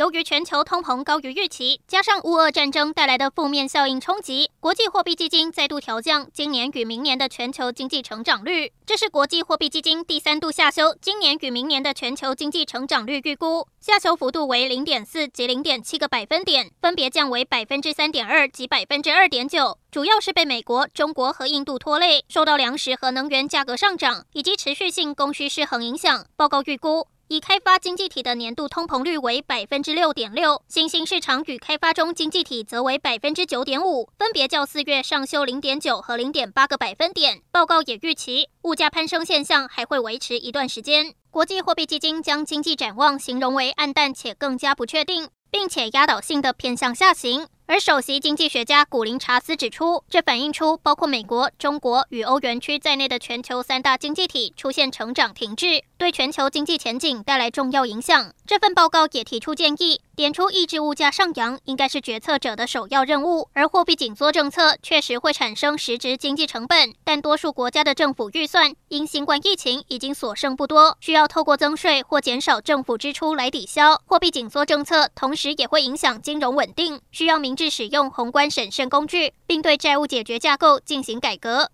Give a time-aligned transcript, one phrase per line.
[0.00, 8.72] 由于全球通膨高于预期，加上乌俄战争带来的负面效应冲击，国际货币基金再度调降今年与明年的全球经济成长率。
[8.86, 19.76] 这是国际货币基金第三度下修今年与明年的全球经济成长率预估，下修幅度为零点四及零点七个百分点，分别降为百分之三点二及百分之二点九。
[19.90, 26.24] 主要是被美国、中国和印度拖累，受到粮食和能源价格上涨以及持续性供需失衡影响。
[26.36, 37.40] 报告预估，已开发经济体的年度通膨率为百分之六点六，新兴市场与开发中经济体则为百分之九点五，分别较四月上修零点九和零点八个百分点。
[37.52, 41.14] 报告也预期，物价攀升现象还会维持一段时间。
[41.30, 47.46] 国际货币基金将经济展望形容为黯淡且更加不确定，并且压倒性的偏向下行。
[47.66, 58.32] 而首席经济学家古林查斯指出，这反映出包括美国、中国与欧元区在内的全球三大经济体出现成长停滞，对全球经济前景带来重要影响。
[58.46, 63.50] 这份报告也提出建议，点出抑制物价上扬应该是决策者的首要任务。
[63.52, 74.00] 而货币紧缩政策确实会产生实质经济成本，但多数国家的政府预算因新冠疫情已经所剩不多，需要透过增税或减少政府支出来抵消。
[74.06, 77.50] 货币紧缩政策同时也会影响金融稳定，需要明。
[77.54, 81.68] 智使用宏观审慎工具，并对债务解决架构进行改革。